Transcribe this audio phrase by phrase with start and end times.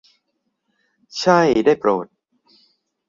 [1.19, 2.05] ใช่ได้โปรด!